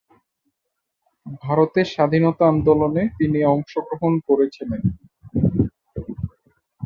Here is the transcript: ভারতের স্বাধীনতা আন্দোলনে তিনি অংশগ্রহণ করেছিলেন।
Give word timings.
ভারতের 1.41 1.87
স্বাধীনতা 1.93 2.43
আন্দোলনে 2.47 3.03
তিনি 3.19 3.39
অংশগ্রহণ 3.53 4.13
করেছিলেন। 4.27 4.81